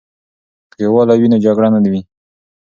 که 0.71 0.77
یووالی 0.85 1.17
وي 1.21 1.27
نو 1.31 1.37
جګړه 1.45 1.67
نه 1.73 1.89
وي. 1.93 2.01